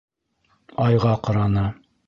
Айға 0.87 1.13
ҡараны. 1.29 1.71